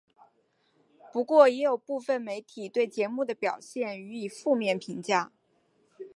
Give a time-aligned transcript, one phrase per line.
[1.13, 5.31] 不过也有部分媒体对节目的表现予以负面评价。